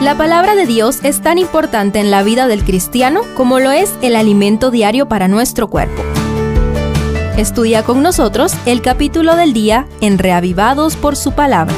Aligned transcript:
La 0.00 0.16
palabra 0.16 0.54
de 0.54 0.64
Dios 0.64 1.00
es 1.02 1.20
tan 1.22 1.38
importante 1.38 1.98
en 1.98 2.12
la 2.12 2.22
vida 2.22 2.46
del 2.46 2.62
cristiano 2.62 3.22
como 3.36 3.58
lo 3.58 3.72
es 3.72 3.92
el 4.00 4.14
alimento 4.14 4.70
diario 4.70 5.08
para 5.08 5.26
nuestro 5.26 5.66
cuerpo. 5.66 6.04
Estudia 7.36 7.82
con 7.82 8.00
nosotros 8.00 8.54
el 8.64 8.80
capítulo 8.80 9.34
del 9.34 9.52
día 9.52 9.88
en 10.00 10.18
Reavivados 10.18 10.94
por 10.94 11.16
su 11.16 11.32
palabra. 11.32 11.74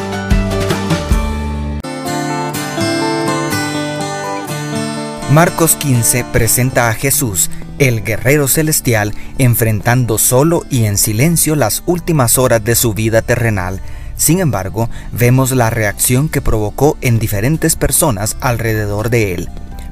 Marcos 5.33 5.77
15 5.77 6.25
presenta 6.31 6.91
a 6.91 6.93
Jesús, 6.93 7.51
el 7.79 8.05
guerrero 8.05 8.49
celestial, 8.49 9.15
enfrentando 9.39 10.19
solo 10.19 10.67
y 10.69 10.85
en 10.85 10.99
silencio 10.99 11.57
las 11.57 11.83
últimas 11.87 12.37
horas 12.37 12.63
de 12.63 12.75
su 12.75 12.93
vida 12.93 13.23
terrenal. 13.23 13.81
Sin 14.21 14.39
embargo, 14.41 14.91
vemos 15.13 15.51
la 15.53 15.71
reacción 15.71 16.29
que 16.29 16.43
provocó 16.43 16.99
en 17.01 17.19
diferentes 17.19 17.75
personas 17.75 18.37
alrededor 18.43 19.09
de 19.09 19.33
él. 19.33 19.49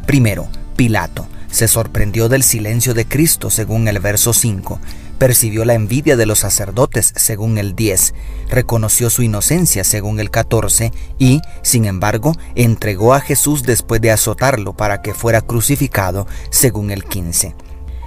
Primero, 0.06 0.48
Pilato 0.76 1.26
se 1.50 1.66
sorprendió 1.66 2.28
del 2.28 2.42
silencio 2.42 2.92
de 2.92 3.08
Cristo 3.08 3.48
según 3.48 3.88
el 3.88 4.00
verso 4.00 4.34
5 4.34 4.78
percibió 5.16 5.64
la 5.64 5.72
envidia 5.74 6.16
de 6.16 6.26
los 6.26 6.40
sacerdotes 6.40 7.12
según 7.16 7.56
el 7.58 7.74
10, 7.74 8.14
reconoció 8.50 9.10
su 9.10 9.22
inocencia 9.22 9.82
según 9.82 10.20
el 10.20 10.30
14 10.30 10.92
y, 11.18 11.40
sin 11.62 11.86
embargo, 11.86 12.34
entregó 12.54 13.14
a 13.14 13.20
Jesús 13.20 13.64
después 13.64 14.00
de 14.00 14.12
azotarlo 14.12 14.74
para 14.74 15.02
que 15.02 15.14
fuera 15.14 15.40
crucificado 15.40 16.26
según 16.50 16.90
el 16.90 17.02
15. 17.02 17.56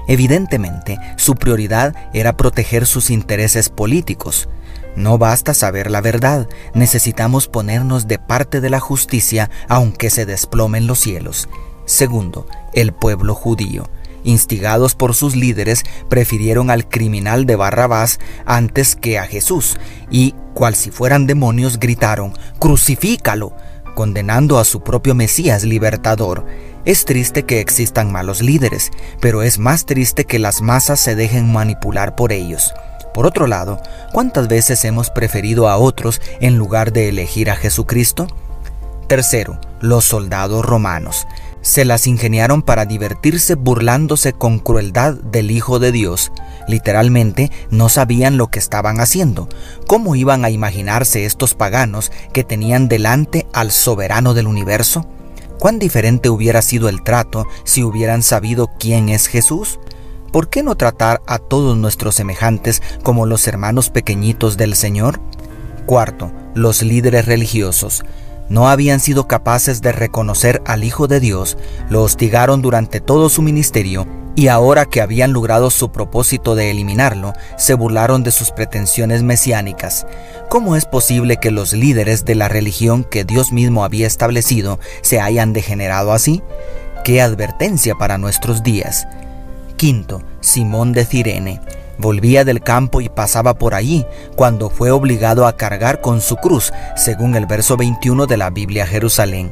Evidentemente, 0.07 0.98
su 1.17 1.35
prioridad 1.35 1.95
era 2.13 2.38
proteger 2.38 2.85
sus 2.85 3.09
intereses 3.09 3.70
políticos. 3.70 4.49
No 4.95 5.17
basta 5.17 5.53
saber 5.53 5.89
la 5.89 6.01
verdad, 6.01 6.47
necesitamos 6.73 7.47
ponernos 7.47 8.07
de 8.07 8.19
parte 8.19 8.61
de 8.61 8.69
la 8.69 8.79
justicia 8.79 9.49
aunque 9.67 10.09
se 10.09 10.25
desplomen 10.25 10.87
los 10.87 10.99
cielos. 10.99 11.47
Segundo, 11.85 12.45
el 12.73 12.93
pueblo 12.93 13.33
judío 13.33 13.89
instigados 14.23 14.95
por 14.95 15.15
sus 15.15 15.35
líderes, 15.35 15.83
prefirieron 16.09 16.70
al 16.70 16.87
criminal 16.87 17.45
de 17.45 17.55
Barrabás 17.55 18.20
antes 18.45 18.95
que 18.95 19.20
a 19.20 19.25
Jesús, 19.25 19.77
y, 20.09 20.35
cual 20.53 20.75
si 20.75 20.91
fueran 20.91 21.27
demonios, 21.27 21.79
gritaron, 21.79 22.33
Crucifícalo, 22.59 23.53
condenando 23.95 24.59
a 24.59 24.65
su 24.65 24.81
propio 24.83 25.15
Mesías 25.15 25.63
libertador. 25.63 26.45
Es 26.85 27.05
triste 27.05 27.43
que 27.43 27.59
existan 27.59 28.11
malos 28.11 28.41
líderes, 28.41 28.89
pero 29.20 29.43
es 29.43 29.59
más 29.59 29.85
triste 29.85 30.26
que 30.26 30.39
las 30.39 30.61
masas 30.61 30.99
se 30.99 31.15
dejen 31.15 31.51
manipular 31.51 32.15
por 32.15 32.31
ellos. 32.31 32.73
Por 33.13 33.26
otro 33.26 33.48
lado, 33.48 33.81
¿cuántas 34.13 34.48
veces 34.48 34.84
hemos 34.85 35.09
preferido 35.09 35.67
a 35.70 35.77
otros 35.77 36.21
en 36.40 36.57
lugar 36.57 36.93
de 36.93 37.09
elegir 37.09 37.49
a 37.49 37.55
Jesucristo? 37.55 38.27
Tercero, 39.07 39.59
los 39.81 40.05
soldados 40.05 40.65
romanos 40.65 41.27
se 41.62 41.85
las 41.85 42.07
ingeniaron 42.07 42.62
para 42.62 42.85
divertirse 42.85 43.55
burlándose 43.55 44.34
con 44.34 44.59
crueldad 44.59 45.13
del 45.13 45.51
Hijo 45.51 45.79
de 45.79 45.91
Dios. 45.91 46.32
Literalmente 46.67 47.51
no 47.70 47.89
sabían 47.89 48.37
lo 48.37 48.48
que 48.48 48.59
estaban 48.59 48.99
haciendo. 48.99 49.48
¿Cómo 49.87 50.15
iban 50.15 50.43
a 50.43 50.49
imaginarse 50.49 51.26
estos 51.26 51.54
paganos 51.54 52.12
que 52.34 52.43
tenían 52.43 52.87
delante 52.87 53.48
al 53.54 53.71
soberano 53.71 54.34
del 54.34 54.48
universo? 54.48 55.05
¿Cuán 55.59 55.77
diferente 55.77 56.29
hubiera 56.29 56.63
sido 56.63 56.89
el 56.89 57.04
trato 57.04 57.45
si 57.63 57.84
hubieran 57.84 58.23
sabido 58.23 58.71
quién 58.79 59.09
es 59.09 59.27
Jesús? 59.27 59.79
¿Por 60.32 60.49
qué 60.49 60.63
no 60.63 60.76
tratar 60.76 61.21
a 61.27 61.40
todos 61.40 61.77
nuestros 61.77 62.15
semejantes 62.15 62.82
como 63.04 63.26
los 63.26 63.48
hermanos 63.48 63.90
pequeñitos 63.90 64.56
del 64.56 64.75
Señor? 64.75 65.19
Cuarto, 65.85 66.31
los 66.56 66.81
líderes 66.81 67.25
religiosos 67.25 68.03
no 68.51 68.69
habían 68.69 69.00
sido 69.00 69.28
capaces 69.28 69.81
de 69.81 69.94
reconocer 69.94 70.62
al 70.66 70.84
Hijo 70.84 71.07
de 71.07 71.22
Dios, 71.22 71.57
lo 71.90 72.03
hostigaron 72.03 72.62
durante 72.62 73.00
todo 73.00 73.29
su 73.29 73.41
ministerio 73.41 74.06
y 74.35 74.47
ahora 74.47 74.85
que 74.85 75.01
habían 75.01 75.34
logrado 75.34 75.69
su 75.69 75.91
propósito 75.91 76.56
de 76.56 76.72
eliminarlo, 76.72 77.34
se 77.57 77.73
burlaron 77.73 78.23
de 78.23 78.31
sus 78.31 78.51
pretensiones 78.51 79.23
mesiánicas. 79.23 80.05
¿Cómo 80.50 80.75
es 80.75 80.85
posible 80.85 81.38
que 81.38 81.51
los 81.51 81.73
líderes 81.73 82.25
de 82.25 82.35
la 82.35 82.50
religión 82.50 83.03
que 83.03 83.23
Dios 83.23 83.51
mismo 83.51 83.84
había 83.84 84.07
establecido 84.07 84.79
se 85.01 85.19
hayan 85.19 85.53
degenerado 85.53 86.11
así? 86.11 86.41
¡Qué 87.03 87.22
advertencia 87.22 87.95
para 87.95 88.17
nuestros 88.17 88.63
días! 88.63 89.07
Quinto, 89.81 90.21
Simón 90.41 90.93
de 90.93 91.05
Cirene. 91.05 91.59
Volvía 91.97 92.45
del 92.45 92.61
campo 92.61 93.01
y 93.01 93.09
pasaba 93.09 93.55
por 93.55 93.73
allí 93.73 94.05
cuando 94.35 94.69
fue 94.69 94.91
obligado 94.91 95.47
a 95.47 95.57
cargar 95.57 96.01
con 96.01 96.21
su 96.21 96.35
cruz, 96.35 96.71
según 96.95 97.33
el 97.33 97.47
verso 97.47 97.77
21 97.77 98.27
de 98.27 98.37
la 98.37 98.51
Biblia 98.51 98.85
Jerusalén. 98.85 99.51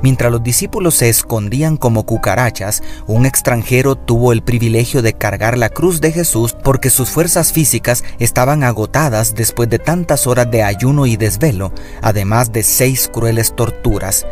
Mientras 0.00 0.32
los 0.32 0.42
discípulos 0.42 0.94
se 0.94 1.10
escondían 1.10 1.76
como 1.76 2.06
cucarachas, 2.06 2.82
un 3.06 3.26
extranjero 3.26 3.96
tuvo 3.96 4.32
el 4.32 4.42
privilegio 4.42 5.02
de 5.02 5.12
cargar 5.12 5.58
la 5.58 5.68
cruz 5.68 6.00
de 6.00 6.10
Jesús 6.10 6.56
porque 6.64 6.88
sus 6.88 7.10
fuerzas 7.10 7.52
físicas 7.52 8.02
estaban 8.18 8.64
agotadas 8.64 9.34
después 9.34 9.68
de 9.68 9.78
tantas 9.78 10.26
horas 10.26 10.50
de 10.50 10.62
ayuno 10.62 11.04
y 11.04 11.18
desvelo, 11.18 11.70
además 12.00 12.50
de 12.50 12.62
seis 12.62 13.10
crueles 13.12 13.54
torturas. 13.54 14.24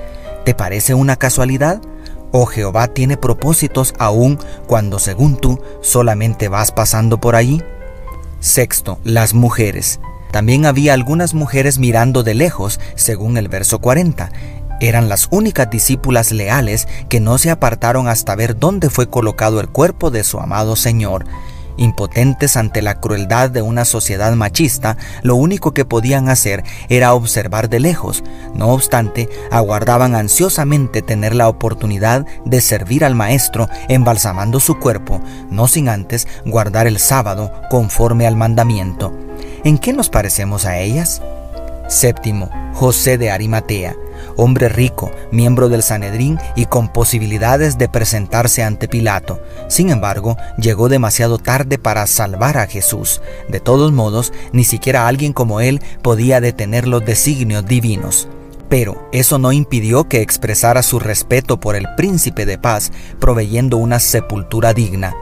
¿Te 0.47 0.55
parece 0.55 0.94
una 0.94 1.16
casualidad? 1.16 1.82
¿O 2.37 2.47
Jehová 2.47 2.89
tiene 2.89 3.17
propósitos 3.17 3.95
aún 3.97 4.41
cuando 4.67 4.99
según 4.99 5.37
tú 5.37 5.62
solamente 5.83 6.49
vas 6.49 6.72
pasando 6.72 7.19
por 7.21 7.37
allí? 7.37 7.62
Sexto, 8.41 8.99
las 9.05 9.34
mujeres. 9.34 10.00
También 10.33 10.67
había 10.67 10.94
algunas 10.94 11.33
mujeres 11.33 11.78
mirando 11.78 12.25
de 12.25 12.34
lejos, 12.34 12.81
según 12.97 13.37
el 13.37 13.47
verso 13.47 13.78
40. 13.78 14.33
Eran 14.81 15.09
las 15.09 15.28
únicas 15.31 15.71
discípulas 15.71 16.33
leales 16.33 16.89
que 17.09 17.21
no 17.21 17.39
se 17.39 17.53
apartaron 17.53 18.09
hasta 18.09 18.34
ver 18.34 18.59
dónde 18.59 18.91
fue 18.91 19.09
colocado 19.09 19.61
el 19.61 19.69
cuerpo 19.69 20.11
de 20.11 20.25
su 20.25 20.41
amado 20.41 20.75
Señor. 20.75 21.27
Impotentes 21.77 22.57
ante 22.57 22.83
la 22.83 23.01
crueldad 23.01 23.51
de 23.51 23.62
una 23.62 23.85
sociedad 23.85 24.33
machista, 24.35 24.97
lo 25.23 25.37
único 25.37 25.73
que 25.73 25.85
podían 25.85 26.29
hacer 26.29 26.62
era 26.89 27.15
observar 27.15 27.69
de 27.69 27.81
lejos. 27.81 28.23
No 28.55 28.69
obstante, 28.69 29.29
aguardaban 29.51 30.15
ansiosamente 30.15 31.03
tener 31.03 31.35
la 31.35 31.49
oportunidad 31.49 32.27
de 32.45 32.61
servir 32.61 33.05
al 33.05 33.15
Maestro 33.15 33.69
embalsamando 33.89 34.61
su 34.61 34.79
cuerpo, 34.79 35.21
no 35.51 35.67
sin 35.67 35.89
antes 35.89 36.29
guardar 36.45 36.87
el 36.87 36.99
sábado 36.99 37.53
conforme 37.71 38.27
al 38.27 38.37
mandamiento. 38.37 39.12
¿En 39.65 39.79
qué 39.79 39.93
nos 39.93 40.11
parecemos 40.11 40.67
a 40.67 40.79
ellas? 40.79 41.23
Séptimo, 41.89 42.51
José 42.75 43.19
de 43.19 43.31
Arimatea 43.31 43.97
hombre 44.37 44.69
rico, 44.69 45.11
miembro 45.31 45.69
del 45.69 45.83
Sanedrín 45.83 46.39
y 46.56 46.67
con 46.67 46.93
posibilidades 46.93 47.78
de 47.78 47.89
presentarse 47.89 48.62
ante 48.62 48.89
Pilato. 48.89 49.41
Sin 49.69 49.91
embargo, 49.91 50.37
llegó 50.59 50.89
demasiado 50.89 51.39
tarde 51.39 51.78
para 51.78 52.06
salvar 52.06 52.59
a 52.59 52.67
Jesús. 52.67 53.21
De 53.49 53.61
todos 53.61 53.93
modos, 53.93 54.33
ni 54.53 54.65
siquiera 54.65 55.06
alguien 55.09 55.33
como 55.33 55.61
él 55.61 55.81
podía 56.03 56.41
detener 56.41 56.87
los 56.87 57.05
designios 57.05 57.67
divinos. 57.67 58.28
Pero 58.69 59.09
eso 59.12 59.39
no 59.39 59.53
impidió 59.53 60.09
que 60.09 60.21
expresara 60.21 60.83
su 60.83 60.99
respeto 60.99 61.61
por 61.61 61.77
el 61.77 61.87
príncipe 61.97 62.47
de 62.47 62.59
paz, 62.59 62.93
proveyendo 63.21 63.77
una 63.77 64.00
sepultura 64.00 64.73
digna. 64.73 65.15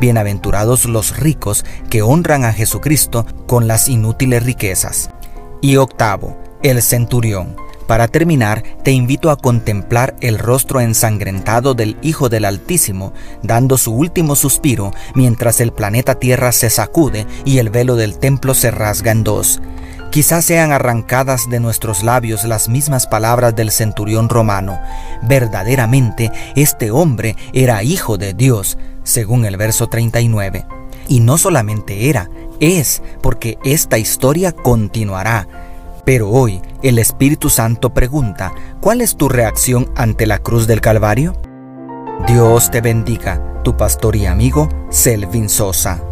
Bienaventurados 0.00 0.84
los 0.84 1.16
ricos 1.16 1.64
que 1.88 2.02
honran 2.02 2.44
a 2.44 2.52
Jesucristo 2.52 3.24
con 3.46 3.68
las 3.68 3.88
inútiles 3.88 4.42
riquezas. 4.42 5.10
Y 5.60 5.76
octavo, 5.76 6.36
el 6.62 6.82
centurión. 6.82 7.56
Para 7.88 8.06
terminar, 8.06 8.62
te 8.84 8.92
invito 8.92 9.30
a 9.30 9.36
contemplar 9.38 10.14
el 10.20 10.38
rostro 10.38 10.82
ensangrentado 10.82 11.72
del 11.72 11.96
Hijo 12.02 12.28
del 12.28 12.44
Altísimo, 12.44 13.14
dando 13.42 13.78
su 13.78 13.94
último 13.94 14.36
suspiro 14.36 14.92
mientras 15.14 15.58
el 15.62 15.72
planeta 15.72 16.16
Tierra 16.16 16.52
se 16.52 16.68
sacude 16.68 17.26
y 17.46 17.56
el 17.56 17.70
velo 17.70 17.96
del 17.96 18.18
templo 18.18 18.52
se 18.52 18.70
rasga 18.70 19.10
en 19.10 19.24
dos. 19.24 19.62
Quizás 20.10 20.44
sean 20.44 20.70
arrancadas 20.70 21.48
de 21.48 21.60
nuestros 21.60 22.02
labios 22.02 22.44
las 22.44 22.68
mismas 22.68 23.06
palabras 23.06 23.56
del 23.56 23.70
centurión 23.70 24.28
romano. 24.28 24.78
Verdaderamente, 25.22 26.30
este 26.56 26.90
hombre 26.90 27.36
era 27.54 27.82
hijo 27.82 28.18
de 28.18 28.34
Dios, 28.34 28.76
según 29.02 29.46
el 29.46 29.56
verso 29.56 29.86
39. 29.86 30.66
Y 31.08 31.20
no 31.20 31.38
solamente 31.38 32.10
era, 32.10 32.28
es, 32.60 33.02
porque 33.22 33.58
esta 33.64 33.96
historia 33.96 34.52
continuará. 34.52 35.48
Pero 36.08 36.30
hoy 36.30 36.62
el 36.82 36.98
Espíritu 36.98 37.50
Santo 37.50 37.92
pregunta, 37.92 38.54
¿cuál 38.80 39.02
es 39.02 39.18
tu 39.18 39.28
reacción 39.28 39.92
ante 39.94 40.26
la 40.26 40.38
cruz 40.38 40.66
del 40.66 40.80
Calvario? 40.80 41.34
Dios 42.26 42.70
te 42.70 42.80
bendiga, 42.80 43.60
tu 43.62 43.76
pastor 43.76 44.16
y 44.16 44.24
amigo 44.24 44.70
Selvin 44.88 45.50
Sosa. 45.50 46.02